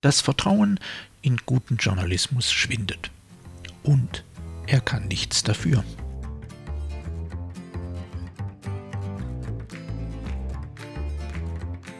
Das 0.00 0.20
Vertrauen 0.20 0.78
in 1.22 1.38
guten 1.44 1.76
Journalismus 1.76 2.52
schwindet. 2.52 3.10
Und 3.82 4.22
er 4.68 4.80
kann 4.80 5.08
nichts 5.08 5.42
dafür. 5.42 5.82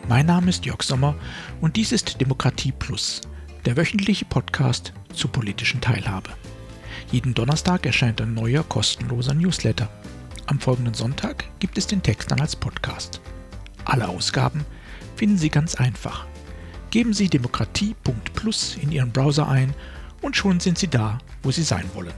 Mein 0.08 0.26
Name 0.26 0.48
ist 0.48 0.64
Jörg 0.64 0.84
Sommer 0.84 1.16
und 1.60 1.74
dies 1.74 1.90
ist 1.90 2.20
Demokratie 2.20 2.70
Plus, 2.70 3.20
der 3.64 3.76
wöchentliche 3.76 4.26
Podcast 4.26 4.92
zur 5.12 5.32
politischen 5.32 5.80
Teilhabe. 5.80 6.30
Jeden 7.10 7.34
Donnerstag 7.34 7.84
erscheint 7.84 8.20
ein 8.20 8.32
neuer 8.32 8.62
kostenloser 8.62 9.34
Newsletter. 9.34 9.90
Am 10.46 10.60
folgenden 10.60 10.94
Sonntag 10.94 11.46
gibt 11.58 11.76
es 11.76 11.88
den 11.88 12.04
Text 12.04 12.30
dann 12.30 12.40
als 12.40 12.54
Podcast. 12.54 13.20
Alle 13.84 14.06
Ausgaben 14.06 14.64
finden 15.16 15.36
Sie 15.36 15.48
ganz 15.50 15.74
einfach 15.74 16.28
Geben 16.90 17.12
Sie 17.12 17.28
demokratie.plus 17.28 18.78
in 18.80 18.90
Ihren 18.92 19.12
Browser 19.12 19.46
ein 19.46 19.74
und 20.22 20.36
schon 20.36 20.58
sind 20.58 20.78
Sie 20.78 20.88
da, 20.88 21.18
wo 21.42 21.50
Sie 21.50 21.62
sein 21.62 21.84
wollen. 21.94 22.14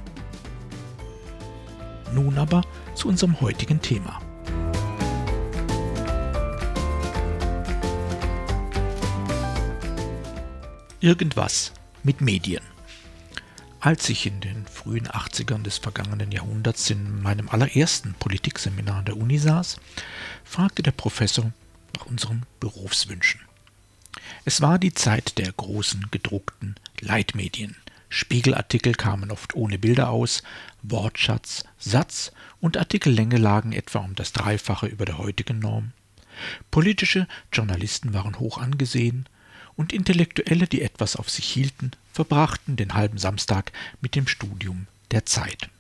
Nun 2.15 2.39
aber 2.39 2.63
zu 2.95 3.09
unserem 3.09 3.41
heutigen 3.41 3.81
Thema. 3.81 4.21
Irgendwas 11.01 11.73
mit 12.03 12.21
Medien. 12.21 12.63
Als 13.81 14.09
ich 14.11 14.27
in 14.27 14.41
den 14.41 14.67
frühen 14.67 15.09
80ern 15.09 15.63
des 15.63 15.79
vergangenen 15.79 16.31
Jahrhunderts 16.31 16.91
in 16.91 17.23
meinem 17.23 17.49
allerersten 17.49 18.15
Politikseminar 18.15 18.99
an 18.99 19.05
der 19.07 19.17
Uni 19.17 19.39
saß, 19.39 19.79
fragte 20.45 20.83
der 20.83 20.93
Professor 20.93 21.51
nach 21.97 22.07
unseren 22.07 22.45
Berufswünschen. 22.61 23.50
Es 24.45 24.61
war 24.61 24.79
die 24.79 24.95
Zeit 24.95 25.39
der 25.39 25.53
großen 25.53 26.07
gedruckten 26.11 26.77
Leitmedien. 27.01 27.77
Spiegelartikel 28.09 28.95
kamen 28.95 29.31
oft 29.31 29.55
ohne 29.55 29.79
Bilder 29.79 30.11
aus, 30.11 30.43
Wortschatz, 30.83 31.65
Satz 31.79 32.33
und 32.61 32.77
Artikellänge 32.77 33.37
lagen 33.37 33.73
etwa 33.73 34.01
um 34.01 34.15
das 34.15 34.33
Dreifache 34.33 34.87
über 34.87 35.05
der 35.05 35.19
heutigen 35.19 35.59
Norm. 35.59 35.93
Politische 36.71 37.29
Journalisten 37.53 38.15
waren 38.15 38.39
hoch 38.39 38.59
angesehen, 38.59 39.27
und 39.77 39.95
Intellektuelle, 39.95 40.67
die 40.67 40.83
etwas 40.83 41.17
auf 41.17 41.31
sich 41.31 41.47
hielten, 41.47 41.93
verbrachten 42.13 42.77
den 42.77 42.93
halben 42.93 43.17
Samstag 43.17 43.73
mit 44.03 44.15
dem 44.15 44.27
Studium 44.27 44.87
der 45.11 45.25
Zeit. 45.25 45.71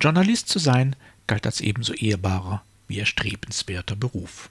Journalist 0.00 0.48
zu 0.48 0.60
sein 0.60 0.94
galt 1.26 1.46
als 1.46 1.60
ebenso 1.60 1.94
ehrbarer 1.94 2.62
wie 2.86 3.00
erstrebenswerter 3.00 3.96
Beruf. 3.96 4.50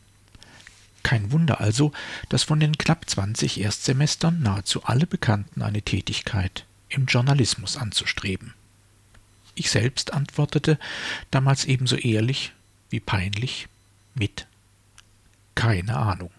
Kein 1.03 1.31
Wunder 1.31 1.59
also, 1.59 1.91
dass 2.30 2.44
von 2.44 2.59
den 2.59 2.77
knapp 2.77 3.09
20 3.09 3.59
Erstsemestern 3.59 4.41
nahezu 4.41 4.83
alle 4.83 5.07
bekannten 5.07 5.61
eine 5.61 5.81
Tätigkeit 5.81 6.66
im 6.89 7.05
Journalismus 7.05 7.77
anzustreben. 7.77 8.53
Ich 9.55 9.69
selbst 9.72 10.13
antwortete 10.13 10.77
damals 11.29 11.66
ebenso 11.66 11.95
ehrlich 11.95 12.53
wie 12.89 12.99
peinlich 12.99 13.67
mit 14.13 14.47
keine 15.55 15.97
Ahnung. 15.97 16.31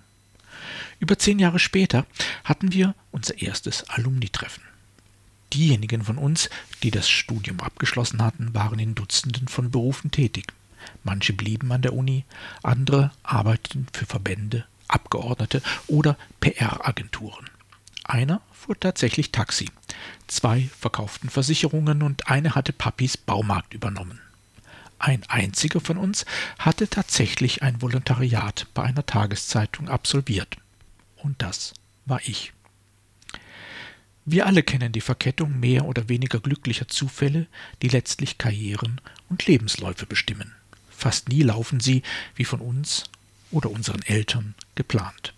Über 0.98 1.18
zehn 1.18 1.38
Jahre 1.38 1.58
später 1.58 2.06
hatten 2.44 2.72
wir 2.72 2.94
unser 3.10 3.40
erstes 3.40 3.88
Alumni-Treffen. 3.90 4.62
Diejenigen 5.52 6.04
von 6.04 6.16
uns, 6.16 6.48
die 6.82 6.90
das 6.90 7.10
Studium 7.10 7.60
abgeschlossen 7.60 8.22
hatten, 8.22 8.54
waren 8.54 8.78
in 8.78 8.94
Dutzenden 8.94 9.48
von 9.48 9.70
Berufen 9.70 10.10
tätig. 10.10 10.52
Manche 11.04 11.32
blieben 11.32 11.72
an 11.72 11.82
der 11.82 11.94
Uni, 11.94 12.24
andere 12.62 13.10
arbeiteten 13.22 13.86
für 13.92 14.06
Verbände, 14.06 14.64
Abgeordnete 14.88 15.62
oder 15.86 16.16
PR-Agenturen. 16.40 17.46
Einer 18.04 18.40
fuhr 18.52 18.78
tatsächlich 18.78 19.32
Taxi, 19.32 19.68
zwei 20.26 20.68
verkauften 20.78 21.30
Versicherungen 21.30 22.02
und 22.02 22.28
eine 22.28 22.54
hatte 22.54 22.72
Papis 22.72 23.16
Baumarkt 23.16 23.74
übernommen. 23.74 24.20
Ein 24.98 25.22
einziger 25.28 25.80
von 25.80 25.96
uns 25.96 26.24
hatte 26.58 26.88
tatsächlich 26.88 27.62
ein 27.62 27.82
Volontariat 27.82 28.68
bei 28.72 28.84
einer 28.84 29.04
Tageszeitung 29.04 29.88
absolviert. 29.88 30.56
Und 31.16 31.42
das 31.42 31.74
war 32.06 32.20
ich. 32.24 32.52
Wir 34.24 34.46
alle 34.46 34.62
kennen 34.62 34.92
die 34.92 35.00
Verkettung 35.00 35.58
mehr 35.58 35.86
oder 35.86 36.08
weniger 36.08 36.38
glücklicher 36.38 36.86
Zufälle, 36.86 37.48
die 37.82 37.88
letztlich 37.88 38.38
Karrieren 38.38 39.00
und 39.28 39.46
Lebensläufe 39.46 40.06
bestimmen. 40.06 40.54
Fast 41.02 41.30
nie 41.30 41.42
laufen 41.42 41.80
sie, 41.80 42.04
wie 42.36 42.44
von 42.44 42.60
uns 42.60 43.10
oder 43.50 43.72
unseren 43.72 44.02
Eltern, 44.02 44.54
geplant. 44.76 45.34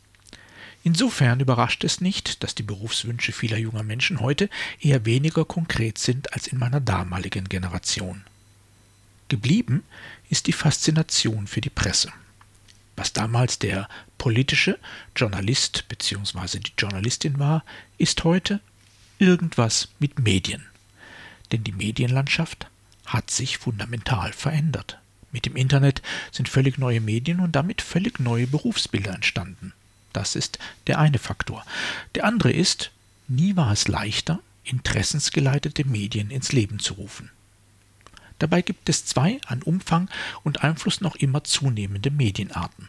Insofern 0.82 1.40
überrascht 1.40 1.84
es 1.84 2.02
nicht, 2.02 2.42
dass 2.42 2.54
die 2.54 2.62
Berufswünsche 2.62 3.32
vieler 3.32 3.56
junger 3.56 3.82
Menschen 3.82 4.20
heute 4.20 4.50
eher 4.78 5.06
weniger 5.06 5.46
konkret 5.46 5.96
sind 5.96 6.34
als 6.34 6.48
in 6.48 6.58
meiner 6.58 6.82
damaligen 6.82 7.48
Generation. 7.48 8.24
Geblieben 9.28 9.84
ist 10.28 10.48
die 10.48 10.52
Faszination 10.52 11.46
für 11.46 11.62
die 11.62 11.70
Presse. 11.70 12.12
Was 12.94 13.14
damals 13.14 13.58
der 13.58 13.88
politische 14.18 14.78
Journalist 15.16 15.86
bzw. 15.88 16.58
die 16.58 16.74
Journalistin 16.76 17.38
war, 17.38 17.64
ist 17.96 18.22
heute 18.22 18.60
irgendwas 19.18 19.88
mit 19.98 20.18
Medien. 20.18 20.66
Denn 21.52 21.64
die 21.64 21.72
Medienlandschaft 21.72 22.66
hat 23.06 23.30
sich 23.30 23.56
fundamental 23.56 24.34
verändert. 24.34 24.98
Mit 25.34 25.46
dem 25.46 25.56
Internet 25.56 26.00
sind 26.30 26.48
völlig 26.48 26.78
neue 26.78 27.00
Medien 27.00 27.40
und 27.40 27.56
damit 27.56 27.82
völlig 27.82 28.20
neue 28.20 28.46
Berufsbilder 28.46 29.12
entstanden. 29.12 29.72
Das 30.12 30.36
ist 30.36 30.60
der 30.86 31.00
eine 31.00 31.18
Faktor. 31.18 31.66
Der 32.14 32.24
andere 32.24 32.52
ist, 32.52 32.92
nie 33.26 33.56
war 33.56 33.72
es 33.72 33.88
leichter, 33.88 34.38
interessensgeleitete 34.62 35.86
Medien 35.86 36.30
ins 36.30 36.52
Leben 36.52 36.78
zu 36.78 36.94
rufen. 36.94 37.30
Dabei 38.38 38.62
gibt 38.62 38.88
es 38.88 39.06
zwei 39.06 39.40
an 39.46 39.60
Umfang 39.62 40.08
und 40.44 40.62
Einfluss 40.62 41.00
noch 41.00 41.16
immer 41.16 41.42
zunehmende 41.42 42.12
Medienarten. 42.12 42.88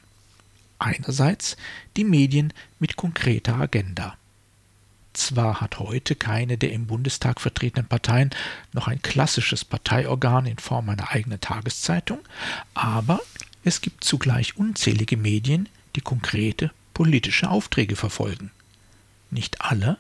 Einerseits 0.78 1.57
die 1.97 2.03
Medien 2.03 2.53
mit 2.78 2.95
konkreter 2.95 3.55
Agenda. 3.55 4.17
Zwar 5.16 5.62
hat 5.62 5.80
heute 5.80 6.14
keine 6.16 6.58
der 6.58 6.74
im 6.74 6.88
Bundestag 6.88 7.40
vertretenen 7.40 7.88
Parteien 7.88 8.31
noch 8.74 8.90
ein 8.90 9.02
klassisches 9.02 9.64
Parteiorgan 9.64 10.46
in 10.46 10.58
Form 10.58 10.90
einer 10.90 11.12
eigenen 11.12 11.40
Tageszeitung, 11.40 12.20
aber 12.74 13.22
es 13.64 13.80
gibt 13.80 14.03
zugleich 14.03 14.58
unzählige 14.58 15.16
Medien, 15.16 15.70
die 15.96 16.02
konkrete 16.02 16.72
politische 16.94 17.50
Aufträge 17.50 17.96
verfolgen. 17.96 18.52
Nicht 19.31 19.62
alle, 19.62 19.98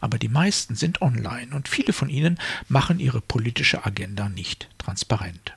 aber 0.00 0.18
die 0.18 0.28
meisten 0.28 0.76
sind 0.76 1.02
online 1.02 1.54
und 1.54 1.68
viele 1.68 1.92
von 1.92 2.08
ihnen 2.08 2.38
machen 2.66 3.00
ihre 3.00 3.20
politische 3.20 3.84
Agenda 3.84 4.30
nicht 4.30 4.70
transparent. 4.78 5.52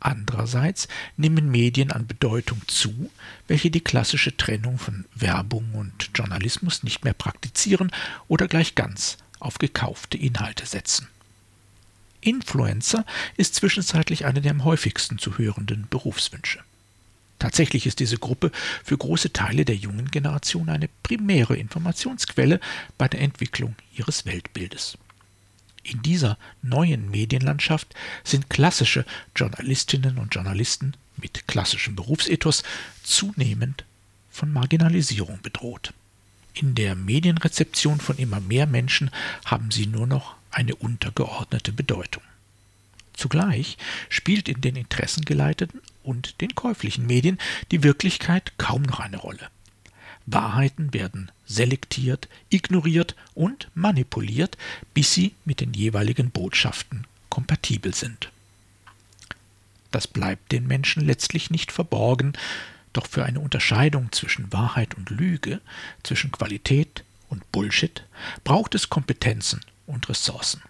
Andererseits 0.00 0.88
nehmen 1.16 1.50
Medien 1.50 1.90
an 1.90 2.06
Bedeutung 2.06 2.60
zu, 2.66 3.10
welche 3.48 3.70
die 3.70 3.80
klassische 3.80 4.36
Trennung 4.36 4.78
von 4.78 5.04
Werbung 5.14 5.74
und 5.74 6.10
Journalismus 6.14 6.82
nicht 6.82 7.04
mehr 7.04 7.14
praktizieren 7.14 7.90
oder 8.28 8.46
gleich 8.46 8.74
ganz 8.74 9.16
auf 9.40 9.58
gekaufte 9.58 10.18
Inhalte 10.18 10.66
setzen. 10.66 11.08
Influencer 12.20 13.04
ist 13.36 13.54
zwischenzeitlich 13.54 14.24
eine 14.24 14.40
der 14.40 14.50
am 14.50 14.64
häufigsten 14.64 15.18
zu 15.18 15.38
hörenden 15.38 15.86
Berufswünsche. 15.88 16.60
Tatsächlich 17.38 17.86
ist 17.86 18.00
diese 18.00 18.16
Gruppe 18.16 18.50
für 18.82 18.96
große 18.96 19.32
Teile 19.32 19.64
der 19.64 19.76
jungen 19.76 20.10
Generation 20.10 20.68
eine 20.68 20.88
primäre 21.02 21.56
Informationsquelle 21.56 22.60
bei 22.96 23.08
der 23.08 23.20
Entwicklung 23.20 23.76
ihres 23.94 24.24
Weltbildes. 24.24 24.98
In 25.88 26.02
dieser 26.02 26.36
neuen 26.62 27.12
Medienlandschaft 27.12 27.94
sind 28.24 28.50
klassische 28.50 29.06
Journalistinnen 29.36 30.18
und 30.18 30.34
Journalisten 30.34 30.94
mit 31.16 31.46
klassischem 31.46 31.94
Berufsethos 31.94 32.64
zunehmend 33.04 33.84
von 34.28 34.52
Marginalisierung 34.52 35.40
bedroht. 35.42 35.92
In 36.54 36.74
der 36.74 36.96
Medienrezeption 36.96 38.00
von 38.00 38.16
immer 38.16 38.40
mehr 38.40 38.66
Menschen 38.66 39.12
haben 39.44 39.70
sie 39.70 39.86
nur 39.86 40.08
noch 40.08 40.34
eine 40.50 40.74
untergeordnete 40.74 41.72
Bedeutung. 41.72 42.22
Zugleich 43.12 43.78
spielt 44.08 44.48
in 44.48 44.60
den 44.60 44.74
interessengeleiteten 44.74 45.80
und 46.02 46.40
den 46.40 46.54
käuflichen 46.56 47.06
Medien 47.06 47.38
die 47.70 47.84
Wirklichkeit 47.84 48.54
kaum 48.58 48.82
noch 48.82 48.98
eine 48.98 49.18
Rolle. 49.18 49.50
Wahrheiten 50.26 50.92
werden 50.92 51.30
selektiert, 51.46 52.28
ignoriert 52.50 53.14
und 53.34 53.68
manipuliert, 53.74 54.58
bis 54.92 55.14
sie 55.14 55.34
mit 55.44 55.60
den 55.60 55.72
jeweiligen 55.72 56.30
Botschaften 56.30 57.06
kompatibel 57.30 57.94
sind. 57.94 58.30
Das 59.92 60.08
bleibt 60.08 60.52
den 60.52 60.66
Menschen 60.66 61.04
letztlich 61.06 61.50
nicht 61.50 61.70
verborgen, 61.70 62.32
doch 62.92 63.06
für 63.06 63.24
eine 63.24 63.40
Unterscheidung 63.40 64.10
zwischen 64.10 64.52
Wahrheit 64.52 64.94
und 64.94 65.10
Lüge, 65.10 65.60
zwischen 66.02 66.32
Qualität 66.32 67.04
und 67.28 67.50
Bullshit, 67.52 68.02
braucht 68.42 68.74
es 68.74 68.90
Kompetenzen 68.90 69.60
und 69.86 70.08
Ressourcen. 70.08 70.62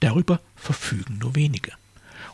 Darüber 0.00 0.40
verfügen 0.56 1.18
nur 1.18 1.34
wenige. 1.34 1.72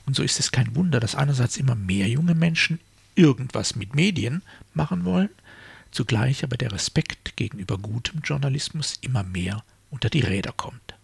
Und 0.05 0.17
so 0.17 0.23
ist 0.23 0.41
es 0.41 0.53
kein 0.53 0.75
Wunder, 0.75 1.01
dass 1.01 1.15
einerseits 1.15 1.57
immer 1.57 1.75
mehr 1.75 2.09
junge 2.09 2.35
Menschen 2.35 2.81
irgendwas 3.15 3.77
mit 3.77 3.95
Medien 3.95 4.43
machen 4.75 5.05
wollen, 5.05 5.31
zugleich 5.91 6.45
aber 6.45 6.57
der 6.57 6.73
Respekt 6.73 7.37
gegenüber 7.37 7.79
gutem 7.79 8.21
Journalismus 8.21 8.95
immer 9.01 9.23
mehr 9.23 9.65
unter 9.91 10.11
die 10.11 10.21
Räder 10.21 10.53
kommt. 10.53 10.95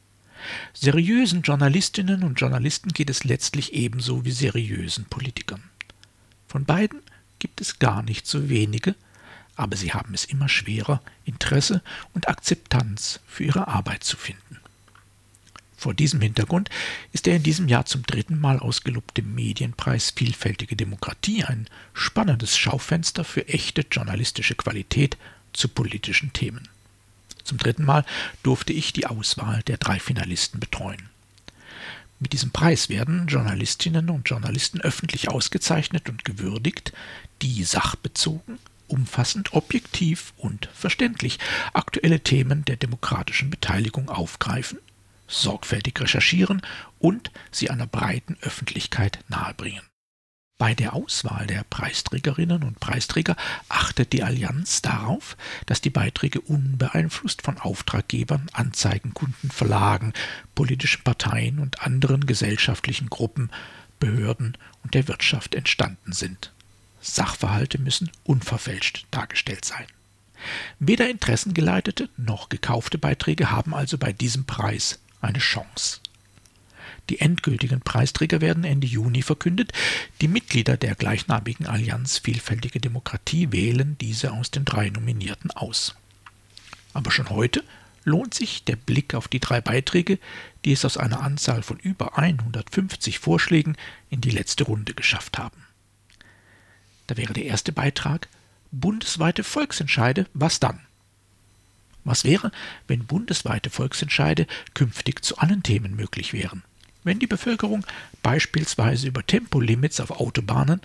Seriösen 0.72 1.42
Journalistinnen 1.42 2.22
und 2.22 2.40
Journalisten 2.40 2.90
geht 2.90 3.10
es 3.10 3.24
letztlich 3.24 3.72
ebenso 3.72 4.24
wie 4.24 4.30
seriösen 4.32 5.06
Politikern. 5.06 5.62
Von 6.46 6.64
beiden 6.64 7.00
gibt 7.38 7.60
es 7.60 7.78
gar 7.78 8.02
nicht 8.02 8.26
so 8.26 8.48
wenige, 8.48 8.94
aber 9.56 9.76
sie 9.76 9.92
haben 9.92 10.14
es 10.14 10.24
immer 10.24 10.48
schwerer, 10.48 11.02
Interesse 11.24 11.82
und 12.12 12.28
Akzeptanz 12.28 13.20
für 13.26 13.44
ihre 13.44 13.68
Arbeit 13.68 14.04
zu 14.04 14.16
finden. 14.16 14.60
Vor 15.76 15.92
diesem 15.92 16.22
Hintergrund 16.22 16.70
ist 17.12 17.26
der 17.26 17.36
in 17.36 17.42
diesem 17.42 17.68
Jahr 17.68 17.84
zum 17.84 18.02
dritten 18.02 18.40
Mal 18.40 18.58
ausgelobte 18.58 19.22
Medienpreis 19.22 20.12
Vielfältige 20.16 20.74
Demokratie 20.74 21.44
ein 21.44 21.68
spannendes 21.92 22.56
Schaufenster 22.56 23.24
für 23.24 23.46
echte 23.48 23.84
journalistische 23.90 24.54
Qualität 24.54 25.18
zu 25.52 25.68
politischen 25.68 26.32
Themen. 26.32 26.68
Zum 27.44 27.58
dritten 27.58 27.84
Mal 27.84 28.04
durfte 28.42 28.72
ich 28.72 28.92
die 28.92 29.06
Auswahl 29.06 29.62
der 29.64 29.76
drei 29.76 30.00
Finalisten 30.00 30.60
betreuen. 30.60 31.10
Mit 32.18 32.32
diesem 32.32 32.50
Preis 32.50 32.88
werden 32.88 33.26
Journalistinnen 33.26 34.08
und 34.08 34.28
Journalisten 34.28 34.80
öffentlich 34.80 35.28
ausgezeichnet 35.28 36.08
und 36.08 36.24
gewürdigt, 36.24 36.92
die 37.42 37.62
sachbezogen, 37.62 38.58
umfassend, 38.88 39.52
objektiv 39.52 40.32
und 40.38 40.70
verständlich 40.74 41.38
aktuelle 41.74 42.20
Themen 42.20 42.64
der 42.64 42.76
demokratischen 42.76 43.50
Beteiligung 43.50 44.08
aufgreifen, 44.08 44.78
sorgfältig 45.26 46.00
recherchieren 46.00 46.62
und 46.98 47.30
sie 47.50 47.70
einer 47.70 47.86
breiten 47.86 48.36
Öffentlichkeit 48.40 49.18
nahebringen. 49.28 49.82
Bei 50.58 50.74
der 50.74 50.94
Auswahl 50.94 51.46
der 51.46 51.64
Preisträgerinnen 51.64 52.62
und 52.62 52.80
Preisträger 52.80 53.36
achtet 53.68 54.14
die 54.14 54.22
Allianz 54.22 54.80
darauf, 54.80 55.36
dass 55.66 55.82
die 55.82 55.90
Beiträge 55.90 56.40
unbeeinflusst 56.40 57.42
von 57.42 57.58
Auftraggebern, 57.58 58.46
Anzeigenkunden, 58.54 59.50
Verlagen, 59.50 60.14
politischen 60.54 61.04
Parteien 61.04 61.58
und 61.58 61.82
anderen 61.82 62.24
gesellschaftlichen 62.24 63.10
Gruppen, 63.10 63.50
Behörden 64.00 64.56
und 64.82 64.94
der 64.94 65.08
Wirtschaft 65.08 65.54
entstanden 65.54 66.12
sind. 66.12 66.52
Sachverhalte 67.02 67.78
müssen 67.78 68.10
unverfälscht 68.24 69.06
dargestellt 69.10 69.64
sein. 69.64 69.86
Weder 70.78 71.10
interessengeleitete 71.10 72.08
noch 72.16 72.48
gekaufte 72.48 72.96
Beiträge 72.96 73.50
haben 73.50 73.74
also 73.74 73.98
bei 73.98 74.12
diesem 74.12 74.44
Preis 74.46 75.00
eine 75.26 75.38
Chance. 75.38 76.00
Die 77.10 77.20
endgültigen 77.20 77.80
Preisträger 77.80 78.40
werden 78.40 78.64
Ende 78.64 78.86
Juni 78.86 79.22
verkündet. 79.22 79.72
Die 80.20 80.28
Mitglieder 80.28 80.76
der 80.76 80.94
gleichnamigen 80.94 81.66
Allianz 81.66 82.18
Vielfältige 82.18 82.80
Demokratie 82.80 83.52
wählen 83.52 83.96
diese 84.00 84.32
aus 84.32 84.50
den 84.50 84.64
drei 84.64 84.90
Nominierten 84.90 85.50
aus. 85.52 85.94
Aber 86.94 87.10
schon 87.10 87.30
heute 87.30 87.62
lohnt 88.04 88.34
sich 88.34 88.64
der 88.64 88.76
Blick 88.76 89.14
auf 89.14 89.28
die 89.28 89.40
drei 89.40 89.60
Beiträge, 89.60 90.18
die 90.64 90.72
es 90.72 90.84
aus 90.84 90.96
einer 90.96 91.20
Anzahl 91.20 91.62
von 91.62 91.78
über 91.78 92.18
150 92.18 93.18
Vorschlägen 93.18 93.76
in 94.10 94.20
die 94.20 94.30
letzte 94.30 94.64
Runde 94.64 94.94
geschafft 94.94 95.38
haben. 95.38 95.64
Da 97.06 97.16
wäre 97.16 97.32
der 97.32 97.44
erste 97.44 97.72
Beitrag 97.72 98.28
Bundesweite 98.72 99.44
Volksentscheide, 99.44 100.26
was 100.34 100.60
dann? 100.60 100.85
Was 102.06 102.24
wäre, 102.24 102.50
wenn 102.88 103.06
bundesweite 103.06 103.68
Volksentscheide 103.68 104.46
künftig 104.74 105.24
zu 105.24 105.36
allen 105.38 105.62
Themen 105.62 105.94
möglich 105.94 106.32
wären? 106.32 106.62
wenn 107.06 107.20
die 107.20 107.28
Bevölkerung 107.28 107.86
beispielsweise 108.22 109.06
über 109.06 109.24
Tempolimits 109.24 110.00
auf 110.00 110.10
Autobahnen 110.10 110.80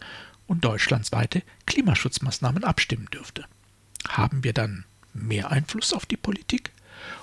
und 0.46 0.64
deutschlandsweite 0.64 1.42
Klimaschutzmaßnahmen 1.66 2.64
abstimmen 2.64 3.08
dürfte. 3.12 3.46
Haben 4.08 4.44
wir 4.44 4.54
dann 4.54 4.86
mehr 5.14 5.50
Einfluss 5.50 5.94
auf 5.94 6.06
die 6.06 6.18
Politik? 6.18 6.72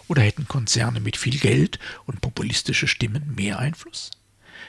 Oder 0.08 0.22
hätten 0.22 0.48
Konzerne 0.48 0.98
mit 0.98 1.16
viel 1.16 1.38
Geld 1.38 1.78
und 2.06 2.20
populistische 2.20 2.88
Stimmen 2.88 3.36
mehr 3.36 3.60
Einfluss? 3.60 4.10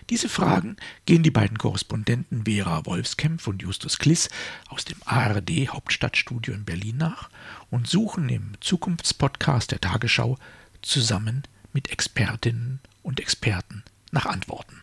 Diese 0.10 0.28
Fragen 0.28 0.76
gehen 1.06 1.22
die 1.22 1.30
beiden 1.30 1.60
Korrespondenten 1.60 2.46
Vera 2.46 2.84
Wolfskämpf 2.88 3.46
und 3.46 3.62
Justus 3.62 4.00
Kliss 4.00 4.30
aus 4.68 4.84
dem 4.84 4.98
ARD 5.06 5.68
Hauptstadtstudio 5.70 6.56
in 6.56 6.66
Berlin 6.66 6.98
nach 6.98 7.30
und 7.70 7.88
suchen 7.88 8.28
im 8.28 8.54
Zukunftspodcast 8.60 9.70
der 9.72 9.82
Tagesschau 9.82 10.38
zusammen 10.82 11.44
mit 11.74 11.92
Expertinnen 11.92 12.80
und 13.04 13.20
Experten 13.20 13.84
nach 14.12 14.26
Antworten. 14.26 14.82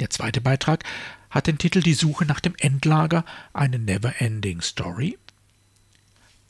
Der 0.00 0.10
zweite 0.10 0.40
Beitrag 0.40 0.82
hat 1.30 1.46
den 1.46 1.58
Titel 1.58 1.80
Die 1.80 1.94
Suche 1.94 2.24
nach 2.24 2.40
dem 2.40 2.56
Endlager, 2.58 3.24
eine 3.52 3.78
Never-Ending 3.78 4.62
Story. 4.62 5.16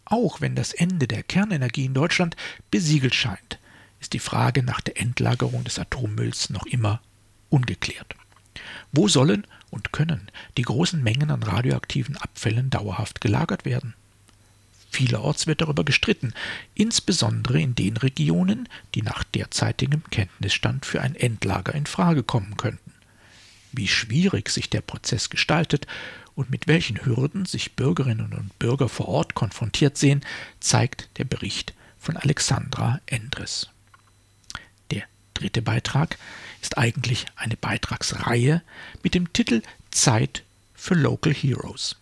Auch 0.07 0.41
wenn 0.41 0.55
das 0.55 0.73
Ende 0.73 1.07
der 1.07 1.23
Kernenergie 1.23 1.85
in 1.85 1.95
Deutschland 1.95 2.35
besiegelt 2.71 3.15
scheint, 3.15 3.59
ist 4.01 4.15
die 4.15 4.19
Frage 4.19 4.63
nach 4.63 4.81
der 4.81 4.99
Endlagerung 4.99 5.65
des 5.65 5.79
Atommülls 5.79 6.49
noch 6.49 6.65
immer 6.65 7.03
ungeklärt. 7.51 8.15
Wo 8.93 9.09
sollen 9.09 9.47
und 9.71 9.93
können 9.93 10.31
die 10.57 10.63
großen 10.63 11.03
Mengen 11.03 11.31
an 11.31 11.43
radioaktiven 11.43 12.17
Abfällen 12.17 12.71
dauerhaft 12.71 13.21
gelagert 13.21 13.65
werden? 13.65 13.95
Vielerorts 14.91 15.47
wird 15.47 15.61
darüber 15.61 15.85
gestritten, 15.85 16.35
insbesondere 16.75 17.61
in 17.61 17.77
den 17.77 17.97
Regionen, 17.97 18.69
die 18.95 19.03
nach 19.03 19.23
derzeitigem 19.23 20.03
Kenntnisstand 20.11 20.85
für 20.85 21.01
ein 21.01 21.15
Endlager 21.15 21.75
in 21.75 21.87
Frage 21.87 22.25
kommen 22.25 22.57
könnten. 22.57 22.93
Wie 23.73 23.87
schwierig 23.87 24.51
sich 24.51 24.69
der 24.69 24.81
Prozess 24.81 25.31
gestaltet 25.31 25.87
und 26.35 26.51
mit 26.51 26.67
welchen 26.67 27.05
Hürden 27.05 27.45
sich 27.45 27.77
Bürgerinnen 27.77 28.33
und 28.33 28.59
Bürger 28.59 28.89
vor 28.89 29.09
Ort 29.09 29.35
konfrontiert 29.35 29.97
sehen, 29.97 30.23
zeigt 30.59 31.09
der 31.19 31.25
Bericht 31.25 31.73
von 31.99 32.17
Alexandra 32.17 33.01
Endres. 33.07 33.71
Der 35.41 35.47
dritte 35.47 35.63
Beitrag 35.63 36.19
ist 36.61 36.77
eigentlich 36.77 37.25
eine 37.35 37.57
Beitragsreihe 37.57 38.61
mit 39.03 39.15
dem 39.15 39.33
Titel 39.33 39.63
Zeit 39.91 40.45
für 40.75 40.93
Local 40.93 41.33
Heroes. 41.33 41.97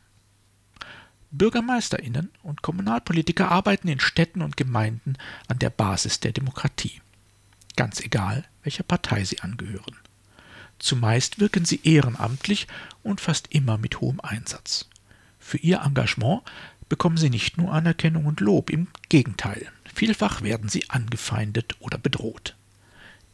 Bürgermeisterinnen 1.31 2.33
und 2.43 2.63
Kommunalpolitiker 2.63 3.49
arbeiten 3.49 3.87
in 3.87 4.01
Städten 4.01 4.43
und 4.43 4.57
Gemeinden 4.57 5.15
an 5.47 5.61
der 5.61 5.71
Basis 5.71 6.19
der 6.19 6.33
Demokratie, 6.33 7.01
ganz 7.77 8.01
egal, 8.01 8.45
welcher 8.65 8.83
Partei 8.83 9.23
sie 9.23 9.39
angehören. 9.39 9.97
Zumeist 10.81 11.39
wirken 11.39 11.65
sie 11.65 11.79
ehrenamtlich 11.85 12.67
und 13.05 13.21
fast 13.21 13.55
immer 13.55 13.79
mit 13.79 14.01
hohem 14.01 14.19
Einsatz. 14.19 14.89
Für 15.39 15.59
ihr 15.59 15.83
Engagement 15.83 16.43
bekommen 16.89 17.17
sie 17.17 17.31
nicht 17.31 17.57
nur 17.57 17.73
Anerkennung 17.73 18.27
und 18.27 18.41
Lob, 18.41 18.69
im 18.69 18.89
Gegenteil, 19.09 19.71
vielfach 19.95 20.43
werden 20.43 20.69
sie 20.69 20.91
angefeindet 20.91 21.77
oder 21.79 21.99
bedroht. 21.99 22.57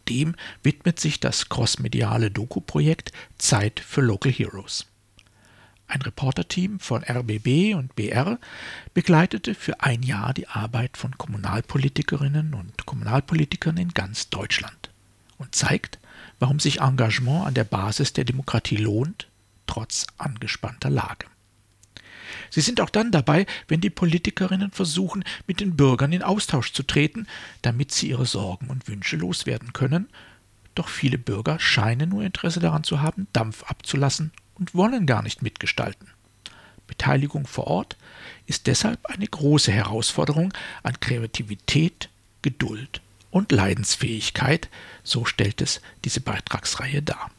Dem 0.08 0.34
widmet 0.62 1.00
sich 1.00 1.20
das 1.20 1.48
crossmediale 1.48 2.30
Doku-Projekt 2.30 3.12
Zeit 3.38 3.80
für 3.80 4.00
Local 4.00 4.32
Heroes. 4.32 4.86
Ein 5.86 6.02
Reporterteam 6.02 6.80
von 6.80 7.04
RBB 7.04 7.74
und 7.74 7.94
BR 7.94 8.38
begleitete 8.94 9.54
für 9.54 9.80
ein 9.80 10.02
Jahr 10.02 10.32
die 10.32 10.48
Arbeit 10.48 10.96
von 10.96 11.16
Kommunalpolitikerinnen 11.18 12.54
und 12.54 12.86
Kommunalpolitikern 12.86 13.76
in 13.76 13.90
ganz 13.90 14.30
Deutschland 14.30 14.90
und 15.36 15.54
zeigt, 15.54 15.98
warum 16.38 16.58
sich 16.58 16.80
Engagement 16.80 17.46
an 17.46 17.54
der 17.54 17.64
Basis 17.64 18.12
der 18.12 18.24
Demokratie 18.24 18.76
lohnt, 18.76 19.28
trotz 19.66 20.06
angespannter 20.16 20.90
Lage. 20.90 21.26
Sie 22.54 22.60
sind 22.60 22.80
auch 22.80 22.90
dann 22.90 23.10
dabei, 23.10 23.46
wenn 23.66 23.80
die 23.80 23.90
Politikerinnen 23.90 24.70
versuchen, 24.70 25.24
mit 25.48 25.58
den 25.58 25.74
Bürgern 25.74 26.12
in 26.12 26.22
Austausch 26.22 26.72
zu 26.72 26.84
treten, 26.84 27.26
damit 27.62 27.90
sie 27.90 28.10
ihre 28.10 28.26
Sorgen 28.26 28.70
und 28.70 28.86
Wünsche 28.86 29.16
loswerden 29.16 29.72
können, 29.72 30.08
doch 30.76 30.86
viele 30.86 31.18
Bürger 31.18 31.58
scheinen 31.58 32.10
nur 32.10 32.22
Interesse 32.22 32.60
daran 32.60 32.84
zu 32.84 33.02
haben, 33.02 33.26
Dampf 33.32 33.64
abzulassen 33.64 34.30
und 34.54 34.72
wollen 34.72 35.04
gar 35.04 35.24
nicht 35.24 35.42
mitgestalten. 35.42 36.06
Beteiligung 36.86 37.48
vor 37.48 37.66
Ort 37.66 37.96
ist 38.46 38.68
deshalb 38.68 39.04
eine 39.06 39.26
große 39.26 39.72
Herausforderung 39.72 40.52
an 40.84 41.00
Kreativität, 41.00 42.08
Geduld 42.42 43.00
und 43.32 43.50
Leidensfähigkeit, 43.50 44.68
so 45.02 45.24
stellt 45.24 45.60
es 45.60 45.80
diese 46.04 46.20
Beitragsreihe 46.20 47.02
dar. 47.02 47.32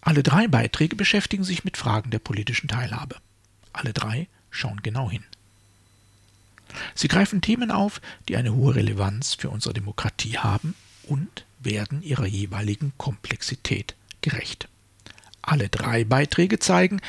Alle 0.00 0.24
drei 0.24 0.48
Beiträge 0.48 0.96
beschäftigen 0.96 1.44
sich 1.44 1.62
mit 1.62 1.76
Fragen 1.76 2.10
der 2.10 2.18
politischen 2.18 2.66
Teilhabe. 2.66 3.14
Alle 3.74 3.92
drei 3.92 4.28
schauen 4.50 4.80
genau 4.82 5.10
hin. 5.10 5.24
Sie 6.94 7.08
greifen 7.08 7.42
Themen 7.42 7.70
auf, 7.70 8.00
die 8.28 8.36
eine 8.36 8.54
hohe 8.54 8.74
Relevanz 8.74 9.34
für 9.34 9.50
unsere 9.50 9.74
Demokratie 9.74 10.38
haben 10.38 10.74
und 11.02 11.44
werden 11.60 12.02
ihrer 12.02 12.26
jeweiligen 12.26 12.92
Komplexität 12.96 13.94
gerecht. 14.22 14.68
Alle 15.42 15.68
drei 15.68 16.04
Beiträge 16.04 16.58
zeigen, 16.58 17.00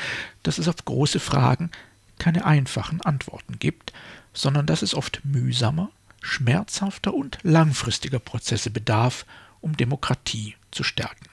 dass 0.42 0.58
es 0.58 0.68
auf 0.68 0.84
große 0.84 1.20
Fragen 1.20 1.70
keine 2.18 2.44
einfachen 2.44 3.00
Antworten 3.00 3.58
gibt, 3.58 3.92
sondern 4.34 4.66
dass 4.66 4.82
es 4.82 4.94
oft 4.94 5.24
mühsamer, 5.24 5.90
schmerzhafter 6.20 7.14
und 7.14 7.38
langfristiger 7.42 8.18
Prozesse 8.18 8.70
bedarf, 8.70 9.24
um 9.60 9.76
Demokratie 9.76 10.56
zu 10.70 10.82
stärken. 10.82 11.26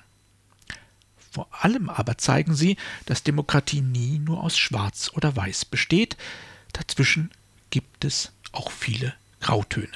Vor 1.33 1.47
allem 1.49 1.89
aber 1.89 2.19
zeigen 2.19 2.53
sie, 2.53 2.77
dass 3.07 3.23
Demokratie 3.23 3.81
nie 3.81 4.19
nur 4.19 4.43
aus 4.43 4.55
Schwarz 4.55 5.09
oder 5.15 5.35
Weiß 5.35 5.65
besteht, 5.65 6.15
dazwischen 6.73 7.31
gibt 7.71 8.05
es 8.05 8.31
auch 8.51 8.69
viele 8.69 9.15
Grautöne. 9.39 9.87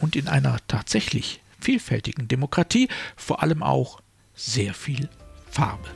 Und 0.00 0.16
in 0.16 0.26
einer 0.26 0.58
tatsächlich 0.66 1.40
vielfältigen 1.60 2.26
Demokratie 2.26 2.88
vor 3.14 3.44
allem 3.44 3.62
auch 3.62 4.00
sehr 4.34 4.74
viel 4.74 5.08
Farbe. 5.52 5.88